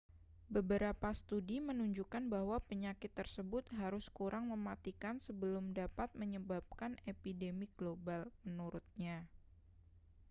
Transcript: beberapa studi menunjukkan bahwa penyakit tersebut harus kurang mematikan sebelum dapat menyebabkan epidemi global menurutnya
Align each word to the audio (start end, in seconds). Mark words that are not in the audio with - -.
beberapa 0.55 1.09
studi 1.21 1.57
menunjukkan 1.69 2.23
bahwa 2.33 2.57
penyakit 2.69 3.11
tersebut 3.19 3.63
harus 3.81 4.05
kurang 4.17 4.43
mematikan 4.53 5.15
sebelum 5.25 5.63
dapat 5.79 6.09
menyebabkan 6.21 6.91
epidemi 7.11 7.67
global 7.77 8.23
menurutnya 8.47 9.17